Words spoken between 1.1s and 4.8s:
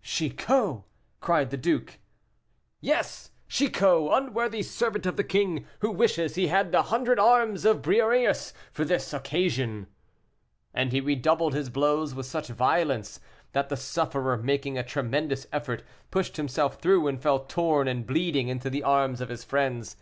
cried the duke. "Yes, Chicot, unworthy